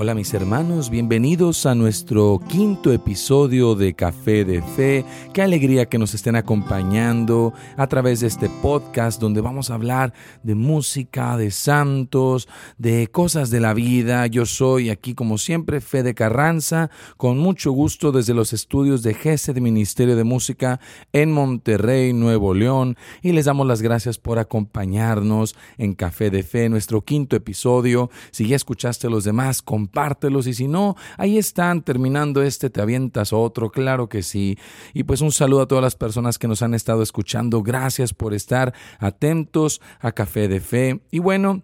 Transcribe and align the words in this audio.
Hola 0.00 0.14
mis 0.14 0.32
hermanos, 0.32 0.90
bienvenidos 0.90 1.66
a 1.66 1.74
nuestro 1.74 2.40
quinto 2.48 2.92
episodio 2.92 3.74
de 3.74 3.94
Café 3.94 4.44
de 4.44 4.62
Fe. 4.62 5.04
Qué 5.32 5.42
alegría 5.42 5.86
que 5.86 5.98
nos 5.98 6.14
estén 6.14 6.36
acompañando 6.36 7.52
a 7.76 7.88
través 7.88 8.20
de 8.20 8.28
este 8.28 8.48
podcast 8.62 9.20
donde 9.20 9.40
vamos 9.40 9.70
a 9.70 9.74
hablar 9.74 10.14
de 10.44 10.54
música, 10.54 11.36
de 11.36 11.50
santos, 11.50 12.48
de 12.76 13.08
cosas 13.08 13.50
de 13.50 13.58
la 13.58 13.74
vida. 13.74 14.28
Yo 14.28 14.46
soy 14.46 14.90
aquí 14.90 15.14
como 15.14 15.36
siempre 15.36 15.80
Fede 15.80 16.14
Carranza, 16.14 16.90
con 17.16 17.38
mucho 17.38 17.72
gusto 17.72 18.12
desde 18.12 18.34
los 18.34 18.52
estudios 18.52 19.02
de 19.02 19.14
GESE 19.14 19.52
de 19.52 19.60
Ministerio 19.60 20.14
de 20.14 20.22
Música 20.22 20.78
en 21.12 21.32
Monterrey, 21.32 22.12
Nuevo 22.12 22.54
León, 22.54 22.96
y 23.20 23.32
les 23.32 23.46
damos 23.46 23.66
las 23.66 23.82
gracias 23.82 24.16
por 24.16 24.38
acompañarnos 24.38 25.56
en 25.76 25.94
Café 25.94 26.30
de 26.30 26.44
Fe, 26.44 26.68
nuestro 26.68 27.02
quinto 27.02 27.34
episodio. 27.34 28.10
Si 28.30 28.46
ya 28.46 28.54
escuchaste 28.54 29.10
los 29.10 29.24
demás, 29.24 29.60
compártelos 29.88 30.46
y 30.46 30.54
si 30.54 30.68
no, 30.68 30.96
ahí 31.16 31.38
están 31.38 31.82
terminando 31.82 32.42
este, 32.42 32.68
te 32.68 32.82
avientas 32.82 33.32
otro, 33.32 33.70
claro 33.70 34.08
que 34.08 34.22
sí. 34.22 34.58
Y 34.92 35.04
pues 35.04 35.22
un 35.22 35.32
saludo 35.32 35.62
a 35.62 35.68
todas 35.68 35.82
las 35.82 35.96
personas 35.96 36.38
que 36.38 36.46
nos 36.46 36.60
han 36.60 36.74
estado 36.74 37.02
escuchando, 37.02 37.62
gracias 37.62 38.12
por 38.12 38.34
estar 38.34 38.74
atentos 38.98 39.80
a 40.00 40.12
Café 40.12 40.46
de 40.46 40.60
Fe. 40.60 41.00
Y 41.10 41.20
bueno, 41.20 41.62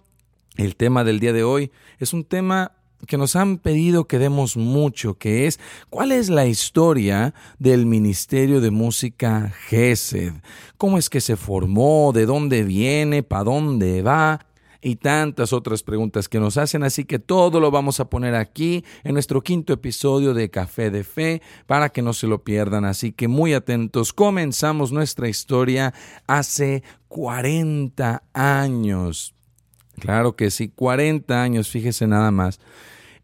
el 0.57 0.77
tema 0.77 1.05
del 1.05 1.21
día 1.21 1.34
de 1.34 1.45
hoy 1.45 1.71
es 1.98 2.15
un 2.15 2.25
tema 2.25 2.73
que 3.07 3.19
nos 3.19 3.37
han 3.37 3.59
pedido 3.59 4.07
que 4.07 4.19
demos 4.19 4.56
mucho, 4.56 5.19
que 5.19 5.47
es 5.47 5.61
cuál 5.91 6.11
es 6.11 6.31
la 6.31 6.47
historia 6.47 7.34
del 7.59 7.84
Ministerio 7.84 8.62
de 8.62 8.70
Música 8.70 9.53
GESED, 9.69 10.33
cómo 10.79 10.97
es 10.97 11.11
que 11.11 11.20
se 11.20 11.37
formó, 11.37 12.12
de 12.15 12.25
dónde 12.25 12.62
viene, 12.62 13.23
para 13.23 13.45
dónde 13.45 14.01
va 14.01 14.47
y 14.84 14.97
tantas 14.97 15.55
otras 15.55 15.83
preguntas 15.83 16.29
que 16.29 16.38
nos 16.38 16.59
hacen. 16.59 16.83
Así 16.84 17.05
que 17.05 17.19
todo 17.19 17.59
lo 17.59 17.70
vamos 17.70 18.01
a 18.01 18.11
poner 18.11 18.34
aquí 18.34 18.84
en 19.02 19.15
nuestro 19.15 19.41
quinto 19.41 19.73
episodio 19.73 20.34
de 20.34 20.51
Café 20.51 20.91
de 20.91 21.03
Fe 21.03 21.42
para 21.67 21.89
que 21.89 22.03
no 22.03 22.12
se 22.12 22.27
lo 22.27 22.45
pierdan. 22.45 22.84
Así 22.84 23.11
que 23.11 23.27
muy 23.27 23.55
atentos. 23.55 24.12
Comenzamos 24.12 24.92
nuestra 24.92 25.28
historia 25.28 25.94
hace 26.27 26.83
40 27.09 28.22
años. 28.34 29.34
Claro 29.98 30.36
que 30.36 30.50
sí, 30.50 30.69
40 30.69 31.42
años, 31.42 31.70
fíjese 31.70 32.06
nada 32.06 32.31
más. 32.31 32.61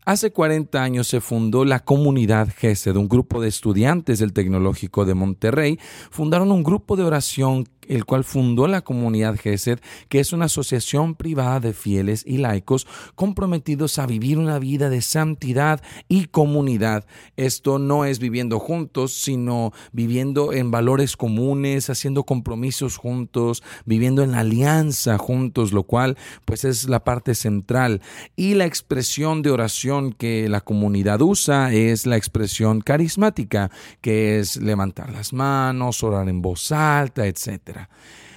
Hace 0.06 0.32
40 0.32 0.82
años 0.82 1.08
se 1.08 1.20
fundó 1.20 1.66
la 1.66 1.80
comunidad 1.80 2.48
GESED, 2.56 2.96
un 2.96 3.08
grupo 3.08 3.40
de 3.40 3.48
estudiantes 3.48 4.18
del 4.18 4.32
Tecnológico 4.32 5.04
de 5.04 5.14
Monterrey. 5.14 5.78
Fundaron 6.10 6.50
un 6.52 6.62
grupo 6.62 6.96
de 6.96 7.04
oración 7.04 7.68
el 7.90 8.04
cual 8.04 8.22
fundó 8.22 8.68
la 8.68 8.82
comunidad 8.82 9.36
GESED, 9.36 9.80
que 10.08 10.20
es 10.20 10.32
una 10.32 10.44
asociación 10.44 11.16
privada 11.16 11.58
de 11.58 11.72
fieles 11.72 12.24
y 12.24 12.38
laicos 12.38 12.86
comprometidos 13.16 13.98
a 13.98 14.06
vivir 14.06 14.38
una 14.38 14.60
vida 14.60 14.88
de 14.88 15.02
santidad 15.02 15.82
y 16.08 16.26
comunidad. 16.26 17.04
Esto 17.36 17.80
no 17.80 18.04
es 18.04 18.20
viviendo 18.20 18.60
juntos, 18.60 19.12
sino 19.12 19.72
viviendo 19.92 20.52
en 20.52 20.70
valores 20.70 21.16
comunes, 21.16 21.90
haciendo 21.90 22.22
compromisos 22.22 22.96
juntos, 22.96 23.64
viviendo 23.84 24.22
en 24.22 24.36
alianza 24.36 25.18
juntos, 25.18 25.72
lo 25.72 25.82
cual 25.82 26.16
pues 26.44 26.64
es 26.64 26.88
la 26.88 27.02
parte 27.02 27.34
central. 27.34 28.02
Y 28.36 28.54
la 28.54 28.66
expresión 28.66 29.42
de 29.42 29.50
oración 29.50 30.12
que 30.12 30.48
la 30.48 30.60
comunidad 30.60 31.20
usa 31.22 31.72
es 31.72 32.06
la 32.06 32.16
expresión 32.16 32.82
carismática, 32.82 33.72
que 34.00 34.38
es 34.38 34.58
levantar 34.58 35.10
las 35.10 35.32
manos, 35.32 36.04
orar 36.04 36.28
en 36.28 36.40
voz 36.40 36.70
alta, 36.70 37.26
etcétera. 37.26 37.79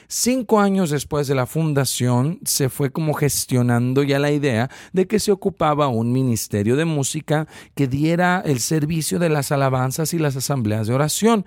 Cinco 0.07 0.59
años 0.59 0.91
después 0.91 1.27
de 1.27 1.33
la 1.33 1.47
fundación 1.47 2.39
se 2.45 2.69
fue 2.69 2.91
como 2.91 3.15
gestionando 3.15 4.03
ya 4.03 4.19
la 4.19 4.31
idea 4.31 4.69
de 4.91 5.07
que 5.07 5.19
se 5.19 5.31
ocupaba 5.31 5.87
un 5.87 6.11
ministerio 6.11 6.75
de 6.75 6.85
música 6.85 7.47
que 7.73 7.87
diera 7.87 8.43
el 8.45 8.59
servicio 8.59 9.17
de 9.17 9.29
las 9.29 9.51
alabanzas 9.51 10.13
y 10.13 10.19
las 10.19 10.35
asambleas 10.35 10.85
de 10.85 10.93
oración 10.93 11.45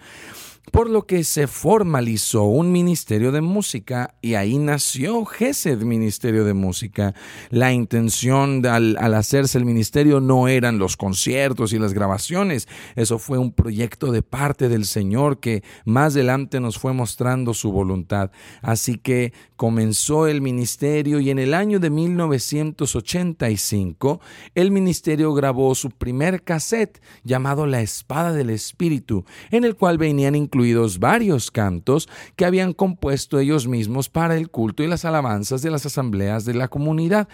por 0.70 0.90
lo 0.90 1.06
que 1.06 1.24
se 1.24 1.46
formalizó 1.46 2.44
un 2.44 2.72
ministerio 2.72 3.32
de 3.32 3.40
música 3.40 4.14
y 4.20 4.34
ahí 4.34 4.58
nació 4.58 5.24
GESED 5.24 5.82
Ministerio 5.82 6.44
de 6.44 6.54
Música. 6.54 7.14
La 7.50 7.72
intención 7.72 8.64
al, 8.66 8.96
al, 8.98 9.14
hacerse 9.14 9.58
el 9.58 9.64
ministerio 9.64 10.20
no 10.20 10.48
eran 10.48 10.78
los 10.78 10.96
conciertos 10.96 11.72
y 11.72 11.78
las 11.78 11.92
grabaciones, 11.92 12.68
eso 12.94 13.18
fue 13.18 13.38
un 13.38 13.52
proyecto 13.52 14.12
de 14.12 14.22
parte 14.22 14.68
del 14.68 14.84
Señor 14.84 15.40
que 15.40 15.62
más 15.84 16.14
adelante 16.14 16.60
nos 16.60 16.78
fue 16.78 16.92
mostrando 16.92 17.54
su 17.54 17.72
voluntad. 17.72 18.30
Así 18.62 18.98
que 18.98 19.32
comenzó 19.56 20.26
el 20.26 20.40
ministerio 20.40 21.20
y 21.20 21.30
en 21.30 21.38
el 21.38 21.54
año 21.54 21.80
de 21.80 21.90
1985 21.90 24.20
el 24.54 24.70
ministerio 24.70 25.34
grabó 25.34 25.74
su 25.74 25.90
primer 25.90 26.42
cassette 26.42 27.00
llamado 27.24 27.66
La 27.66 27.80
Espada 27.80 28.32
del 28.32 28.50
Espíritu, 28.50 29.24
en 29.50 29.64
el 29.64 29.74
cual 29.74 29.98
venían 29.98 30.34
incluidos 30.34 30.98
varios 30.98 31.50
cantos 31.50 32.08
que 32.36 32.44
habían 32.44 32.72
compuesto 32.72 33.38
ellos 33.38 33.66
mismos 33.66 34.08
para 34.08 34.36
el 34.36 34.50
culto 34.50 34.82
y 34.82 34.86
las 34.86 35.04
alabanzas 35.04 35.62
de 35.62 35.70
las 35.70 35.86
asambleas 35.86 36.44
de 36.44 36.54
la 36.54 36.68
comunidad. 36.68 37.28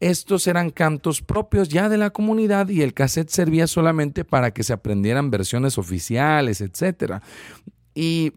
Estos 0.00 0.48
eran 0.48 0.70
cantos 0.70 1.22
propios 1.22 1.68
ya 1.68 1.88
de 1.88 1.96
la 1.96 2.10
comunidad 2.10 2.68
y 2.68 2.82
el 2.82 2.92
cassette 2.92 3.30
servía 3.30 3.68
solamente 3.68 4.24
para 4.24 4.50
que 4.50 4.64
se 4.64 4.72
aprendieran 4.72 5.30
versiones 5.30 5.78
oficiales, 5.78 6.60
etc. 6.60 7.22
Y 7.94 8.32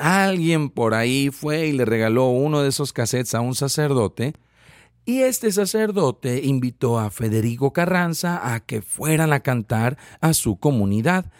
alguien 0.00 0.70
por 0.70 0.94
ahí 0.94 1.30
fue 1.30 1.66
y 1.66 1.72
le 1.72 1.84
regaló 1.84 2.28
uno 2.28 2.62
de 2.62 2.68
esos 2.68 2.92
cassettes 2.92 3.34
a 3.34 3.40
un 3.40 3.54
sacerdote 3.54 4.34
y 5.04 5.22
este 5.22 5.50
sacerdote 5.50 6.42
invitó 6.44 6.98
a 6.98 7.10
Federico 7.10 7.72
Carranza 7.72 8.54
a 8.54 8.60
que 8.60 8.82
fueran 8.82 9.32
a 9.32 9.40
cantar 9.40 9.98
a 10.20 10.34
su 10.34 10.56
comunidad. 10.56 11.32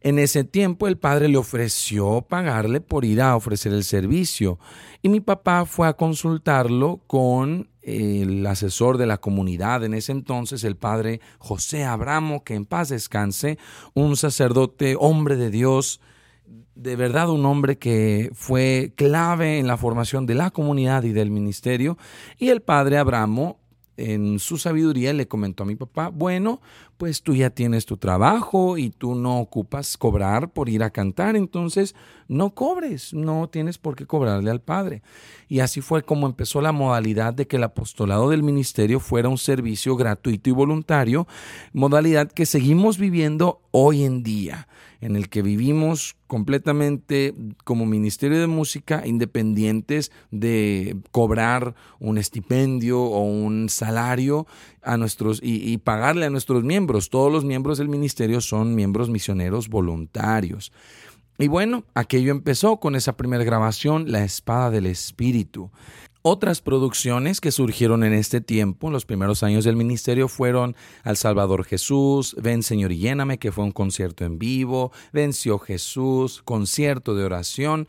En 0.00 0.18
ese 0.18 0.44
tiempo 0.44 0.86
el 0.86 0.98
padre 0.98 1.28
le 1.28 1.38
ofreció 1.38 2.22
pagarle 2.22 2.80
por 2.80 3.04
ir 3.04 3.22
a 3.22 3.36
ofrecer 3.36 3.72
el 3.72 3.84
servicio 3.84 4.58
y 5.00 5.08
mi 5.08 5.20
papá 5.20 5.64
fue 5.64 5.88
a 5.88 5.94
consultarlo 5.94 7.00
con 7.06 7.68
el 7.82 8.46
asesor 8.46 8.98
de 8.98 9.06
la 9.06 9.18
comunidad 9.18 9.84
en 9.84 9.94
ese 9.94 10.12
entonces, 10.12 10.64
el 10.64 10.76
padre 10.76 11.20
José 11.38 11.84
Abramo, 11.84 12.44
que 12.44 12.54
en 12.54 12.66
paz 12.66 12.88
descanse, 12.88 13.58
un 13.94 14.16
sacerdote, 14.16 14.96
hombre 14.98 15.36
de 15.36 15.50
Dios, 15.50 16.00
de 16.74 16.96
verdad 16.96 17.30
un 17.30 17.46
hombre 17.46 17.78
que 17.78 18.30
fue 18.34 18.92
clave 18.96 19.58
en 19.58 19.66
la 19.66 19.76
formación 19.76 20.26
de 20.26 20.34
la 20.34 20.50
comunidad 20.50 21.04
y 21.04 21.12
del 21.12 21.30
ministerio. 21.30 21.96
Y 22.38 22.48
el 22.48 22.62
padre 22.62 22.98
Abramo, 22.98 23.58
en 23.96 24.40
su 24.40 24.56
sabiduría, 24.56 25.12
le 25.12 25.28
comentó 25.28 25.62
a 25.62 25.66
mi 25.66 25.76
papá, 25.76 26.08
bueno, 26.08 26.60
pues 26.96 27.22
tú 27.22 27.34
ya 27.34 27.50
tienes 27.50 27.86
tu 27.86 27.96
trabajo 27.96 28.76
y 28.76 28.90
tú 28.90 29.14
no 29.14 29.38
ocupas 29.38 29.96
cobrar 29.96 30.52
por 30.52 30.68
ir 30.68 30.82
a 30.82 30.90
cantar, 30.90 31.36
entonces 31.36 31.94
no 32.28 32.54
cobres, 32.54 33.14
no 33.14 33.48
tienes 33.48 33.78
por 33.78 33.96
qué 33.96 34.06
cobrarle 34.06 34.50
al 34.50 34.60
Padre. 34.60 35.02
Y 35.48 35.60
así 35.60 35.80
fue 35.80 36.02
como 36.02 36.26
empezó 36.26 36.60
la 36.60 36.72
modalidad 36.72 37.34
de 37.34 37.46
que 37.46 37.56
el 37.56 37.64
apostolado 37.64 38.30
del 38.30 38.42
ministerio 38.42 39.00
fuera 39.00 39.28
un 39.28 39.38
servicio 39.38 39.96
gratuito 39.96 40.50
y 40.50 40.52
voluntario, 40.52 41.26
modalidad 41.72 42.30
que 42.30 42.46
seguimos 42.46 42.98
viviendo 42.98 43.60
hoy 43.70 44.04
en 44.04 44.22
día, 44.22 44.68
en 45.00 45.16
el 45.16 45.28
que 45.28 45.42
vivimos 45.42 46.16
completamente 46.26 47.34
como 47.64 47.86
Ministerio 47.86 48.40
de 48.40 48.46
Música 48.46 49.02
independientes 49.06 50.10
de 50.30 50.96
cobrar 51.12 51.74
un 52.00 52.18
estipendio 52.18 53.02
o 53.02 53.20
un 53.22 53.68
salario 53.68 54.46
a 54.82 54.96
nuestros 54.96 55.40
y, 55.42 55.70
y 55.70 55.78
pagarle 55.78 56.26
a 56.26 56.30
nuestros 56.30 56.64
miembros 56.64 57.10
todos 57.10 57.30
los 57.30 57.44
miembros 57.44 57.78
del 57.78 57.88
ministerio 57.88 58.40
son 58.40 58.74
miembros 58.74 59.10
misioneros 59.10 59.68
voluntarios. 59.68 60.72
Y 61.38 61.48
bueno, 61.48 61.84
aquello 61.94 62.30
empezó 62.30 62.78
con 62.78 62.94
esa 62.94 63.16
primera 63.16 63.42
grabación, 63.42 64.12
La 64.12 64.22
Espada 64.22 64.70
del 64.70 64.86
Espíritu. 64.86 65.70
Otras 66.22 66.60
producciones 66.62 67.40
que 67.40 67.50
surgieron 67.50 68.04
en 68.04 68.12
este 68.12 68.40
tiempo, 68.40 68.86
en 68.86 68.92
los 68.92 69.04
primeros 69.04 69.42
años 69.42 69.64
del 69.64 69.76
ministerio, 69.76 70.28
fueron 70.28 70.76
Al 71.02 71.16
Salvador 71.16 71.64
Jesús, 71.64 72.36
Ven 72.40 72.62
Señor 72.62 72.92
y 72.92 72.98
Lléname, 72.98 73.38
que 73.38 73.52
fue 73.52 73.64
un 73.64 73.72
concierto 73.72 74.24
en 74.24 74.38
vivo, 74.38 74.92
Venció 75.12 75.58
Jesús, 75.58 76.40
concierto 76.42 77.16
de 77.16 77.24
oración, 77.24 77.88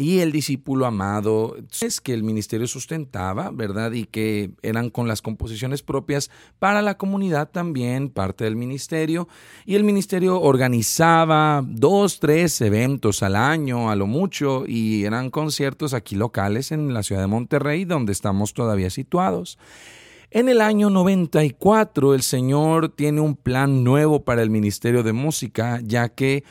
y 0.00 0.20
el 0.20 0.32
discípulo 0.32 0.86
amado, 0.86 1.56
es 1.82 2.00
que 2.00 2.14
el 2.14 2.22
ministerio 2.22 2.66
sustentaba, 2.66 3.50
¿verdad? 3.50 3.92
Y 3.92 4.06
que 4.06 4.50
eran 4.62 4.88
con 4.88 5.08
las 5.08 5.20
composiciones 5.20 5.82
propias 5.82 6.30
para 6.58 6.80
la 6.80 6.96
comunidad 6.96 7.50
también, 7.50 8.08
parte 8.08 8.44
del 8.44 8.56
ministerio. 8.56 9.28
Y 9.66 9.74
el 9.74 9.84
ministerio 9.84 10.40
organizaba 10.40 11.62
dos, 11.66 12.18
tres 12.18 12.62
eventos 12.62 13.22
al 13.22 13.36
año, 13.36 13.90
a 13.90 13.94
lo 13.94 14.06
mucho, 14.06 14.64
y 14.66 15.04
eran 15.04 15.28
conciertos 15.28 15.92
aquí 15.92 16.16
locales 16.16 16.72
en 16.72 16.94
la 16.94 17.02
ciudad 17.02 17.20
de 17.20 17.26
Monterrey, 17.26 17.84
donde 17.84 18.12
estamos 18.12 18.54
todavía 18.54 18.88
situados. 18.88 19.58
En 20.30 20.48
el 20.48 20.62
año 20.62 20.88
94 20.88 22.14
el 22.14 22.22
Señor 22.22 22.88
tiene 22.88 23.20
un 23.20 23.34
plan 23.34 23.84
nuevo 23.84 24.24
para 24.24 24.42
el 24.42 24.48
Ministerio 24.48 25.02
de 25.02 25.12
Música, 25.12 25.80
ya 25.84 26.08
que 26.08 26.44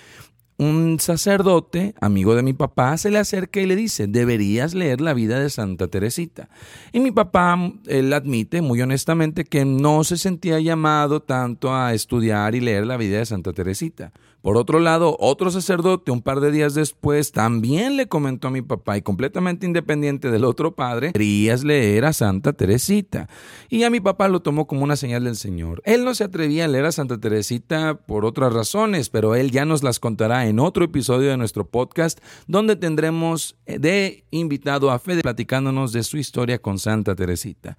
un 0.59 1.00
sacerdote, 1.00 1.95
amigo 2.01 2.35
de 2.35 2.44
mi 2.44 2.51
papá, 2.51 2.97
se 2.97 3.09
le 3.09 3.17
acerca 3.17 3.61
y 3.61 3.65
le 3.65 3.77
dice, 3.77 4.07
deberías 4.07 4.73
leer 4.73 5.00
la 5.00 5.13
vida 5.13 5.39
de 5.39 5.50
Santa 5.50 5.88
Teresita. 5.88 6.50
Y 6.91 7.00
mi 7.00 7.11
papá, 7.11 7.57
él 7.88 8.11
admite 8.11 8.61
muy 8.61 8.81
honestamente 8.81 9.45
que 9.45 9.63
no 9.63 10.03
se 10.03 10.17
sentía 10.17 10.59
llamado 10.59 11.21
tanto 11.21 11.73
a 11.73 11.94
estudiar 11.94 12.56
y 12.56 12.59
leer 12.59 12.85
la 12.85 12.97
vida 12.97 13.19
de 13.19 13.25
Santa 13.25 13.53
Teresita. 13.53 14.11
Por 14.41 14.56
otro 14.56 14.80
lado, 14.80 15.18
otro 15.19 15.51
sacerdote, 15.51 16.12
un 16.12 16.21
par 16.21 16.39
de 16.39 16.51
días 16.51 16.74
después, 16.74 17.33
también 17.33 17.97
le 17.97 18.07
comentó 18.07 18.47
a 18.47 18.51
mi 18.51 18.62
papá, 18.62 18.97
y 18.97 19.01
completamente 19.01 19.65
independiente 19.65 20.31
del 20.31 20.45
otro 20.45 20.75
padre, 20.75 21.12
querías 21.12 21.65
leer 21.65 22.06
a 22.06 22.13
Santa 22.13 22.53
Teresita. 22.53 23.27
Y 23.69 23.83
a 23.83 23.89
mi 23.89 24.00
papá 24.00 24.30
lo 24.30 24.41
tomó 24.41 24.65
como 24.65 24.83
una 24.83 24.95
señal 24.95 25.25
del 25.25 25.36
Señor. 25.36 25.81
Él 25.83 26.06
no 26.06 26.15
se 26.15 26.24
atrevía 26.24 26.65
a 26.65 26.68
leer 26.69 26.86
a 26.86 26.94
Santa 26.94 27.19
Teresita 27.19 27.95
por 27.95 28.24
otras 28.24 28.53
razones, 28.53 29.09
pero 29.09 29.36
él 29.36 29.51
ya 29.51 29.65
nos 29.65 29.83
las 29.83 30.00
contará 30.00 30.47
en 30.47 30.59
otro 30.59 30.86
episodio 30.86 31.30
de 31.30 31.38
nuestro 31.38 31.68
podcast, 31.68 32.19
donde 32.47 32.77
tendremos 32.77 33.57
de 33.65 34.24
invitado 34.31 34.91
a 34.91 35.00
Fede 35.00 35.21
platicándonos 35.21 35.91
de 35.91 36.03
su 36.03 36.18
historia 36.18 36.59
con 36.59 36.80
Santa 36.80 37.13
Teresita. 37.13 37.77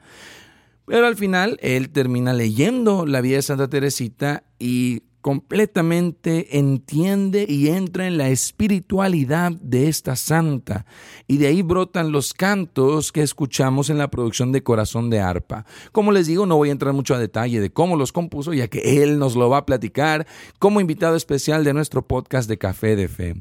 Pero 0.84 1.06
al 1.06 1.16
final 1.16 1.56
él 1.62 1.90
termina 1.90 2.32
leyendo 2.32 3.06
la 3.06 3.20
vida 3.20 3.36
de 3.36 3.42
Santa 3.42 3.68
Teresita 3.68 4.42
y 4.58 5.04
completamente 5.20 6.58
entiende 6.58 7.44
y 7.48 7.68
entra 7.68 8.06
en 8.06 8.16
la 8.16 8.28
espiritualidad 8.28 9.52
de 9.52 9.88
esta 9.88 10.16
santa. 10.16 10.86
Y 11.26 11.38
de 11.38 11.48
ahí 11.48 11.62
brotan 11.62 12.12
los 12.12 12.32
cantos 12.32 13.12
que 13.12 13.22
escuchamos 13.22 13.90
en 13.90 13.98
la 13.98 14.10
producción 14.10 14.52
de 14.52 14.62
Corazón 14.62 15.10
de 15.10 15.20
Arpa. 15.20 15.66
Como 15.92 16.12
les 16.12 16.26
digo, 16.26 16.46
no 16.46 16.56
voy 16.56 16.70
a 16.70 16.72
entrar 16.72 16.94
mucho 16.94 17.14
a 17.14 17.18
detalle 17.18 17.60
de 17.60 17.70
cómo 17.70 17.96
los 17.96 18.12
compuso, 18.12 18.54
ya 18.54 18.68
que 18.68 19.02
él 19.02 19.18
nos 19.18 19.36
lo 19.36 19.48
va 19.50 19.58
a 19.58 19.66
platicar 19.66 20.26
como 20.58 20.80
invitado 20.80 21.16
especial 21.16 21.64
de 21.64 21.74
nuestro 21.74 22.06
podcast 22.06 22.48
de 22.48 22.58
Café 22.58 22.96
de 22.96 23.08
Fe. 23.08 23.36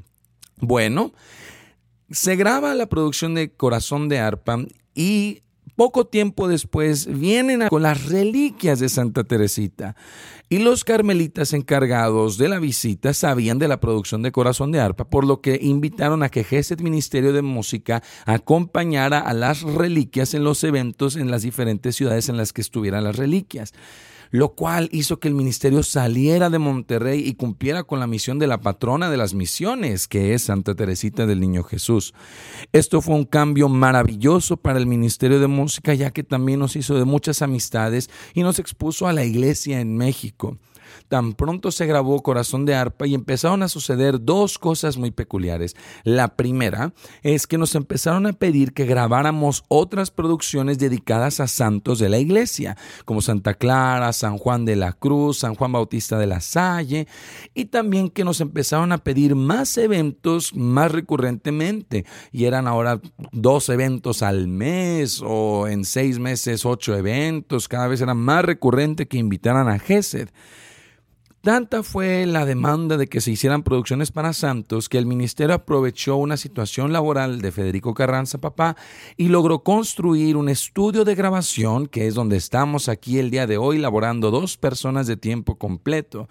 Bueno, 0.62 1.14
se 2.10 2.36
graba 2.36 2.76
la 2.76 2.88
producción 2.88 3.36
de 3.36 3.54
Corazón 3.54 4.10
de 4.10 4.20
Arpa 4.20 4.58
y 4.94 5.44
poco 5.80 6.08
tiempo 6.08 6.50
después 6.50 7.08
vienen 7.08 7.70
con 7.70 7.84
las 7.84 8.08
reliquias 8.08 8.82
de 8.82 8.90
Santa 8.90 9.24
Teresita. 9.24 9.96
Y 10.50 10.58
los 10.58 10.84
carmelitas 10.84 11.54
encargados 11.54 12.38
de 12.38 12.50
la 12.50 12.60
visita 12.60 13.14
sabían 13.14 13.60
de 13.60 13.70
la 13.70 13.80
producción 13.80 14.22
de 14.22 14.34
Corazón 14.34 14.74
de 14.74 14.82
Arpa, 14.82 15.10
por 15.10 15.26
lo 15.26 15.40
que 15.40 15.58
invitaron 15.62 16.22
a 16.22 16.28
que 16.28 16.44
Gesed 16.44 16.82
Ministerio 16.82 17.32
de 17.32 17.44
Música 17.44 18.04
acompañara 18.26 19.20
a 19.20 19.34
las 19.34 19.62
reliquias 19.62 20.34
en 20.34 20.44
los 20.44 20.66
eventos 20.66 21.16
en 21.16 21.32
las 21.32 21.44
diferentes 21.44 21.96
ciudades 21.96 22.28
en 22.28 22.36
las 22.36 22.52
que 22.52 22.60
estuvieran 22.60 23.06
las 23.06 23.16
reliquias 23.16 23.74
lo 24.32 24.54
cual 24.54 24.90
hizo 24.92 25.20
que 25.20 25.28
el 25.28 25.34
ministerio 25.34 25.84
saliera 25.84 26.50
de 26.50 26.60
Monterrey 26.60 27.24
y 27.26 27.34
cumpliera 27.34 27.84
con 27.84 28.00
la 28.00 28.08
misión 28.08 28.40
de 28.40 28.48
la 28.48 28.62
patrona 28.62 29.10
de 29.10 29.18
las 29.18 29.34
misiones, 29.34 30.08
que 30.08 30.34
es 30.34 30.44
Santa 30.44 30.76
Teresita 30.76 31.26
del 31.26 31.40
Niño 31.40 31.64
Jesús. 31.64 32.14
Esto 32.72 33.02
fue 33.02 33.16
un 33.16 33.26
cambio 33.26 33.70
maravilloso 33.70 34.58
para 34.58 34.80
el 34.80 34.86
Ministerio 34.86 35.40
de 35.40 35.48
Música, 35.48 35.94
ya 35.94 36.12
que 36.12 36.24
también 36.24 36.60
nos 36.60 36.76
hizo 36.76 36.96
de 36.96 37.06
muchas 37.06 37.42
amistades 37.42 38.10
y 38.34 38.44
nos 38.44 38.60
expuso 38.60 39.08
a 39.08 39.14
la 39.14 39.26
iglesia 39.26 39.80
en 39.80 39.98
México. 39.98 40.58
Tan 41.08 41.34
pronto 41.34 41.72
se 41.72 41.86
grabó 41.86 42.22
Corazón 42.22 42.66
de 42.66 42.76
Arpa 42.76 43.08
y 43.08 43.16
empezaron 43.16 43.64
a 43.64 43.70
suceder 43.70 44.24
dos 44.24 44.58
cosas 44.60 44.98
muy 44.98 45.12
peculiares. 45.12 45.76
La 46.04 46.36
primera 46.36 46.94
es 47.24 47.48
que 47.48 47.58
nos 47.58 47.76
empezaron 47.76 48.26
a 48.26 48.34
pedir 48.34 48.74
que 48.74 48.86
grabáramos 48.86 49.64
otras 49.68 50.12
producciones 50.12 50.78
dedicadas 50.80 51.40
a 51.40 51.48
santos 51.48 52.00
de 52.00 52.10
la 52.10 52.20
iglesia, 52.20 52.78
como 53.06 53.22
Santa 53.22 53.54
Clara, 53.54 54.14
San 54.14 54.38
Juan 54.38 54.66
de 54.66 54.76
la 54.76 54.94
Cruz, 54.94 55.40
San 55.40 55.56
Juan 55.56 55.72
Bautista 55.72 56.18
de 56.18 56.28
la 56.28 56.42
Salle, 56.42 57.08
y 57.54 57.66
también 57.66 58.10
que 58.10 58.24
nos 58.24 58.42
empezaron 58.42 58.92
a 58.92 59.00
pedir 59.00 59.36
más 59.36 59.78
eventos 59.78 60.54
más 60.56 60.92
recurrentemente. 60.92 62.06
Y 62.32 62.46
eran 62.46 62.68
ahora 62.68 63.02
dos 63.32 63.70
eventos 63.70 64.22
al 64.22 64.48
mes 64.48 65.22
o 65.24 65.68
en 65.68 65.86
seis 65.86 66.20
meses 66.20 66.66
ocho 66.66 66.96
eventos. 66.96 67.68
Cada 67.68 67.88
vez 67.88 68.02
era 68.02 68.14
más 68.14 68.46
recurrente 68.46 69.08
que 69.08 69.18
invitaran 69.18 69.68
a 69.68 69.80
Gesed. 69.80 70.30
Tanta 71.42 71.84
fue 71.84 72.26
la 72.26 72.46
demanda 72.46 72.98
de 72.98 73.08
que 73.08 73.22
se 73.22 73.32
hicieran 73.32 73.64
producciones 73.64 74.12
para 74.12 74.34
santos 74.34 74.90
que 74.90 74.98
el 74.98 75.06
ministerio 75.06 75.56
aprovechó 75.56 76.18
una 76.18 76.36
situación 76.36 76.92
laboral 76.92 77.40
de 77.40 77.54
Federico 77.54 77.94
Carranza 77.94 78.40
Papá 78.40 78.76
y 79.16 79.30
logró 79.30 79.64
construir 79.64 80.36
un 80.36 80.50
estudio 80.50 81.06
de 81.06 81.16
grabación, 81.16 81.88
que 81.88 82.08
es 82.08 82.14
donde 82.14 82.36
estamos 82.36 82.90
aquí 82.90 83.20
el 83.20 83.32
día 83.32 83.48
de 83.48 83.58
hoy, 83.58 83.78
laborando 83.78 84.32
dos 84.32 84.58
personas 84.58 85.08
de 85.08 85.16
tiempo 85.16 85.58
completo. 85.58 86.28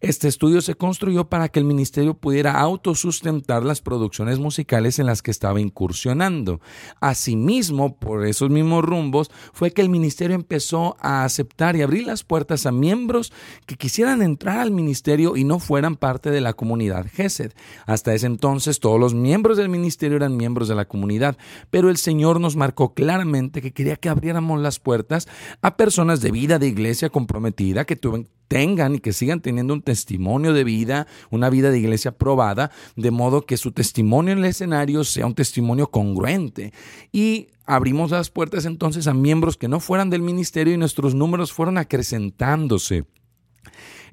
Este 0.00 0.28
estudio 0.28 0.60
se 0.60 0.76
construyó 0.76 1.28
para 1.28 1.48
que 1.48 1.58
el 1.58 1.64
ministerio 1.64 2.14
pudiera 2.14 2.60
autosustentar 2.60 3.64
las 3.64 3.80
producciones 3.80 4.38
musicales 4.38 5.00
en 5.00 5.06
las 5.06 5.22
que 5.22 5.32
estaba 5.32 5.60
incursionando. 5.60 6.60
Asimismo, 7.00 7.96
por 7.98 8.24
esos 8.24 8.48
mismos 8.48 8.84
rumbos, 8.84 9.28
fue 9.52 9.72
que 9.72 9.82
el 9.82 9.88
ministerio 9.88 10.36
empezó 10.36 10.96
a 11.00 11.24
aceptar 11.24 11.74
y 11.74 11.82
abrir 11.82 12.06
las 12.06 12.22
puertas 12.22 12.64
a 12.64 12.70
miembros 12.70 13.32
que 13.66 13.74
quisieran 13.74 14.22
entrar 14.22 14.60
al 14.60 14.70
ministerio 14.70 15.36
y 15.36 15.42
no 15.42 15.58
fueran 15.58 15.96
parte 15.96 16.30
de 16.30 16.42
la 16.42 16.52
comunidad 16.52 17.06
GESED. 17.12 17.50
Hasta 17.84 18.14
ese 18.14 18.26
entonces 18.26 18.78
todos 18.78 19.00
los 19.00 19.14
miembros 19.14 19.56
del 19.56 19.68
ministerio 19.68 20.16
eran 20.16 20.36
miembros 20.36 20.68
de 20.68 20.76
la 20.76 20.84
comunidad, 20.84 21.36
pero 21.70 21.90
el 21.90 21.96
Señor 21.96 22.38
nos 22.38 22.54
marcó 22.54 22.94
claramente 22.94 23.60
que 23.60 23.72
quería 23.72 23.96
que 23.96 24.08
abriéramos 24.08 24.60
las 24.60 24.78
puertas 24.78 25.26
a 25.60 25.76
personas 25.76 26.20
de 26.20 26.30
vida 26.30 26.60
de 26.60 26.68
iglesia 26.68 27.10
comprometida 27.10 27.84
que 27.84 27.96
tuvieran 27.96 28.28
tengan 28.48 28.96
y 28.96 28.98
que 28.98 29.12
sigan 29.12 29.40
teniendo 29.40 29.74
un 29.74 29.82
testimonio 29.82 30.52
de 30.52 30.64
vida, 30.64 31.06
una 31.30 31.50
vida 31.50 31.70
de 31.70 31.78
iglesia 31.78 32.12
probada, 32.12 32.70
de 32.96 33.10
modo 33.10 33.46
que 33.46 33.56
su 33.56 33.72
testimonio 33.72 34.32
en 34.32 34.38
el 34.38 34.46
escenario 34.46 35.04
sea 35.04 35.26
un 35.26 35.34
testimonio 35.34 35.90
congruente. 35.90 36.72
Y 37.12 37.48
abrimos 37.66 38.10
las 38.10 38.30
puertas 38.30 38.64
entonces 38.64 39.06
a 39.06 39.14
miembros 39.14 39.56
que 39.56 39.68
no 39.68 39.78
fueran 39.78 40.10
del 40.10 40.22
ministerio 40.22 40.74
y 40.74 40.78
nuestros 40.78 41.14
números 41.14 41.52
fueron 41.52 41.78
acrecentándose. 41.78 43.04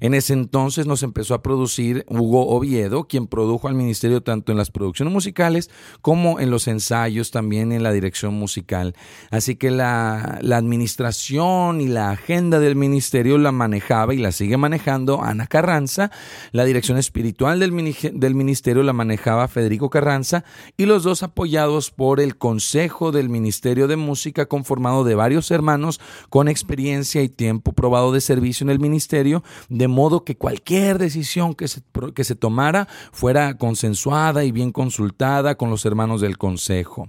En 0.00 0.14
ese 0.14 0.32
entonces 0.32 0.86
nos 0.86 1.02
empezó 1.02 1.34
a 1.34 1.42
producir 1.42 2.04
Hugo 2.08 2.48
Oviedo, 2.48 3.04
quien 3.04 3.26
produjo 3.26 3.68
al 3.68 3.74
ministerio 3.74 4.22
tanto 4.22 4.52
en 4.52 4.58
las 4.58 4.70
producciones 4.70 5.12
musicales 5.12 5.70
como 6.02 6.40
en 6.40 6.50
los 6.50 6.68
ensayos, 6.68 7.30
también 7.30 7.72
en 7.72 7.82
la 7.82 7.92
dirección 7.92 8.34
musical. 8.34 8.94
Así 9.30 9.56
que 9.56 9.70
la, 9.70 10.40
administración 10.56 11.80
y 11.80 11.88
la 11.88 12.10
agenda 12.10 12.58
del 12.58 12.76
ministerio 12.76 13.38
la 13.38 13.52
manejaba 13.52 14.14
y 14.14 14.18
la 14.18 14.32
sigue 14.32 14.56
manejando 14.56 15.22
Ana 15.22 15.46
Carranza, 15.46 16.10
la 16.52 16.64
dirección 16.64 16.98
espiritual 16.98 17.60
del, 17.60 17.94
del 18.14 18.34
ministerio 18.34 18.82
la 18.82 18.92
manejaba 18.92 19.48
Federico 19.48 19.90
Carranza 19.90 20.44
y 20.76 20.86
los 20.86 21.02
dos 21.02 21.22
apoyados 21.22 21.90
por 21.90 22.20
el 22.20 22.36
Consejo 22.36 23.12
del 23.12 23.28
Ministerio 23.28 23.86
de 23.88 23.96
Música 23.96 24.46
conformado 24.46 25.04
de 25.04 25.14
varios 25.14 25.50
hermanos 25.50 26.00
con 26.30 26.48
experiencia 26.48 27.22
y 27.22 27.28
tiempo 27.28 27.72
probado 27.72 28.12
de 28.12 28.20
servicio 28.20 28.64
en 28.64 28.70
el 28.70 28.80
ministerio, 28.80 29.42
de 29.68 29.85
de 29.86 29.88
modo 29.88 30.24
que 30.24 30.36
cualquier 30.36 30.98
decisión 30.98 31.54
que 31.54 31.68
se, 31.68 31.80
que 32.12 32.24
se 32.24 32.34
tomara 32.34 32.88
fuera 33.12 33.56
consensuada 33.56 34.42
y 34.42 34.50
bien 34.50 34.72
consultada 34.72 35.54
con 35.54 35.70
los 35.70 35.84
hermanos 35.84 36.20
del 36.20 36.38
Consejo. 36.38 37.08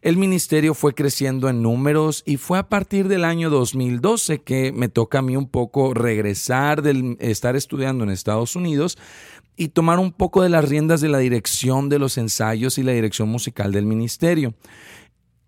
El 0.00 0.16
ministerio 0.16 0.74
fue 0.74 0.94
creciendo 0.94 1.48
en 1.48 1.60
números 1.60 2.22
y 2.24 2.36
fue 2.36 2.58
a 2.58 2.68
partir 2.68 3.08
del 3.08 3.24
año 3.24 3.50
2012 3.50 4.42
que 4.42 4.70
me 4.70 4.88
toca 4.88 5.18
a 5.18 5.22
mí 5.22 5.36
un 5.36 5.48
poco 5.48 5.92
regresar 5.92 6.82
del 6.82 7.16
estar 7.18 7.56
estudiando 7.56 8.04
en 8.04 8.10
Estados 8.10 8.54
Unidos 8.54 8.96
y 9.56 9.68
tomar 9.68 9.98
un 9.98 10.12
poco 10.12 10.42
de 10.42 10.50
las 10.50 10.68
riendas 10.68 11.00
de 11.00 11.08
la 11.08 11.18
dirección 11.18 11.88
de 11.88 11.98
los 11.98 12.16
ensayos 12.16 12.78
y 12.78 12.84
la 12.84 12.92
dirección 12.92 13.28
musical 13.28 13.72
del 13.72 13.86
ministerio. 13.86 14.54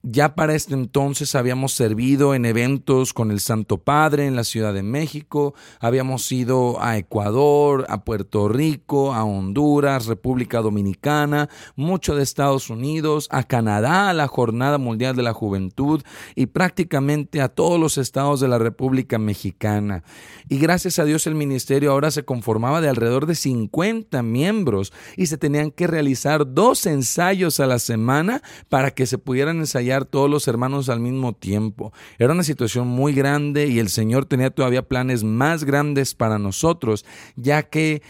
Ya 0.09 0.37
para 0.37 0.55
este 0.55 0.73
entonces 0.75 1.35
habíamos 1.35 1.73
servido 1.73 2.37
en 2.37 2.45
eventos 2.45 3.13
con 3.13 3.33
el 3.33 3.41
Santo 3.41 3.79
Padre 3.79 4.29
en 4.29 4.37
la 4.37 4.45
Ciudad 4.45 4.73
de 4.73 4.85
México, 4.85 5.55
habíamos 5.81 6.31
ido 6.31 6.81
a 6.81 6.97
Ecuador, 6.97 7.87
a 7.89 8.05
Puerto 8.05 8.49
Rico, 8.49 9.13
a 9.13 9.25
Honduras, 9.25 10.07
República 10.07 10.61
Dominicana, 10.61 11.49
mucho 11.75 12.15
de 12.15 12.23
Estados 12.23 12.71
Unidos, 12.71 13.27
a 13.33 13.43
Canadá, 13.43 14.09
a 14.09 14.13
la 14.15 14.29
Jornada 14.29 14.79
Mundial 14.79 15.17
de 15.17 15.25
la 15.25 15.33
Juventud 15.33 16.05
y 16.37 16.47
prácticamente 16.47 17.41
a 17.41 17.49
todos 17.49 17.81
los 17.81 17.99
estados 17.99 18.39
de 18.39 18.47
la 18.47 18.59
República 18.61 19.19
Mexicana. 19.19 20.05
Y 20.49 20.59
gracias 20.59 21.01
a 21.01 21.05
Dios 21.05 21.27
el 21.27 21.35
ministerio 21.35 21.91
ahora 21.91 22.13
se 22.13 22.25
conformaba 22.25 22.81
de 22.81 22.89
alrededor 22.89 23.27
de 23.27 23.35
50 23.35 24.23
miembros 24.23 24.93
y 25.17 25.27
se 25.27 25.37
tenían 25.37 25.73
que 25.73 25.89
realizar 25.89 26.55
dos 26.55 26.87
ensayos 26.87 27.59
a 27.59 27.67
la 27.67 27.81
semana 27.81 28.41
para 28.69 28.93
que 28.93 29.07
se 29.07 29.19
pudieran 29.19 29.59
ensayar 29.59 29.96
todos 30.05 30.31
los 30.31 30.47
hermanos 30.49 30.88
al 30.88 31.00
mismo 31.00 31.33
tiempo. 31.33 31.93
Era 32.19 32.33
una 32.33 32.43
situación 32.43 32.87
muy 32.87 33.15
grande 33.15 33.67
y 33.67 33.79
el 33.79 33.88
Señor 33.88 34.26
tenía 34.26 34.50
todavía 34.50 34.87
planes 34.87 35.25
más 35.25 35.65
grandes 35.65 36.15
para 36.15 36.38
nosotros, 36.38 37.05
ya 37.37 37.62
que 37.65 38.03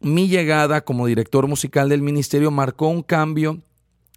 mi 0.00 0.28
llegada 0.28 0.82
como 0.82 1.06
director 1.06 1.46
musical 1.46 1.88
del 1.88 2.02
ministerio 2.02 2.50
marcó 2.50 2.88
un 2.88 3.02
cambio 3.02 3.62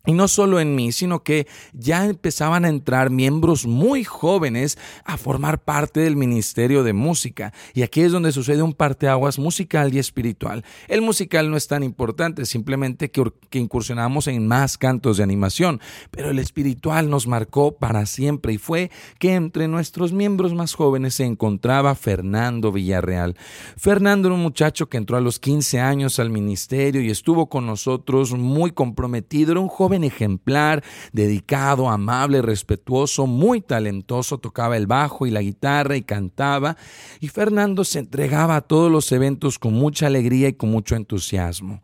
Y 0.06 0.12
no 0.12 0.28
solo 0.28 0.60
en 0.60 0.76
mí, 0.76 0.92
sino 0.92 1.24
que 1.24 1.48
ya 1.72 2.06
empezaban 2.06 2.66
a 2.66 2.68
entrar 2.68 3.10
miembros 3.10 3.66
muy 3.66 4.04
jóvenes 4.04 4.78
a 5.06 5.16
formar 5.16 5.64
parte 5.64 6.02
del 6.02 6.18
ministerio 6.18 6.84
de 6.84 6.92
música. 6.92 7.54
Y 7.74 7.84
aquí 7.84 8.02
es 8.02 8.12
donde 8.12 8.34
sucede 8.34 8.62
un 8.64 8.74
parteaguas 8.74 9.40
musical 9.40 9.94
y 9.94 10.00
espiritual. 10.00 10.66
El 10.90 11.04
musical 11.04 11.50
no 11.50 11.56
es 11.56 11.70
tan 11.70 11.84
importante, 11.84 12.46
simplemente 12.46 13.12
que, 13.12 13.32
que 13.50 13.60
incursionamos 13.60 14.28
en 14.28 14.46
más 14.46 14.78
cantos 14.78 15.16
de 15.16 15.24
animación. 15.24 15.80
Pero 16.12 16.32
el 16.32 16.40
espiritual 16.40 17.10
nos 17.10 17.26
marcó 17.26 17.78
para 17.78 18.06
siempre 18.06 18.52
y 18.52 18.58
fue 18.58 18.92
que 19.20 19.36
entre 19.36 19.70
nuestros 19.70 20.12
miembros 20.12 20.54
más 20.54 20.74
jóvenes 20.74 21.14
se 21.14 21.24
encontraba 21.24 21.96
Fernando 21.96 22.74
Villarreal. 22.74 23.38
Fernando 23.78 24.28
era 24.28 24.36
un 24.36 24.44
muchacho 24.44 24.90
que 24.90 24.98
entró 24.98 25.16
a 25.16 25.22
los 25.22 25.40
15 25.40 25.80
años 25.80 26.20
al 26.20 26.30
ministerio 26.30 27.00
y 27.00 27.10
estuvo 27.10 27.48
con 27.48 27.66
nosotros 27.66 28.34
muy 28.34 28.72
comprometido. 28.72 29.54
Era 29.54 29.62
un 29.62 29.70
joven 29.70 29.93
ejemplar, 30.02 30.84
dedicado, 31.12 31.90
amable, 31.90 32.42
respetuoso, 32.42 33.28
muy 33.28 33.62
talentoso, 33.62 34.38
tocaba 34.38 34.78
el 34.78 34.88
bajo 34.88 35.28
y 35.28 35.32
la 35.32 35.42
guitarra 35.42 35.98
y 35.98 36.04
cantaba, 36.04 36.78
y 37.20 37.28
Fernando 37.28 37.84
se 37.84 38.00
entregaba 38.00 38.56
a 38.56 38.62
todos 38.62 38.90
los 38.90 39.12
eventos 39.12 39.60
con 39.60 39.74
mucha 39.74 40.08
alegría 40.08 40.48
y 40.48 40.54
con 40.54 40.72
mucho 40.72 40.96
entusiasmo. 40.96 41.84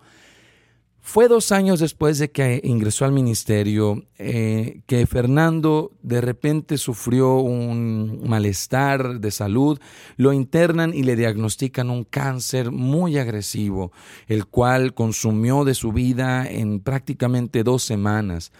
Fue 1.01 1.27
dos 1.27 1.51
años 1.51 1.79
después 1.79 2.19
de 2.19 2.29
que 2.29 2.61
ingresó 2.63 3.05
al 3.05 3.11
ministerio 3.11 4.03
eh, 4.17 4.81
que 4.85 5.07
Fernando 5.07 5.91
de 6.03 6.21
repente 6.21 6.77
sufrió 6.77 7.37
un 7.37 8.21
malestar 8.27 9.19
de 9.19 9.31
salud, 9.31 9.79
lo 10.17 10.33
internan 10.33 10.93
y 10.93 11.03
le 11.03 11.15
diagnostican 11.15 11.89
un 11.89 12.03
cáncer 12.03 12.71
muy 12.71 13.17
agresivo, 13.17 13.91
el 14.27 14.45
cual 14.45 14.93
consumió 14.93 15.63
de 15.63 15.73
su 15.73 15.93
vida 15.93 16.45
en 16.47 16.79
prácticamente 16.79 17.63
dos 17.63 17.83
semanas. 17.83 18.51